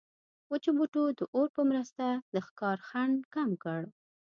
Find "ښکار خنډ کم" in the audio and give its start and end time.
2.45-3.49